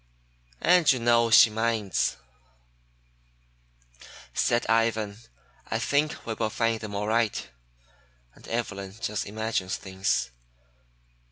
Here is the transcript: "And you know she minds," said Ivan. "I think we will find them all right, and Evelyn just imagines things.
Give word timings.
"And 0.61 0.91
you 0.91 0.97
know 0.97 1.29
she 1.29 1.51
minds," 1.51 2.17
said 4.33 4.65
Ivan. 4.67 5.19
"I 5.69 5.77
think 5.77 6.25
we 6.25 6.33
will 6.33 6.49
find 6.49 6.79
them 6.81 6.95
all 6.95 7.05
right, 7.07 7.47
and 8.33 8.47
Evelyn 8.47 8.95
just 8.99 9.27
imagines 9.27 9.77
things. 9.77 10.31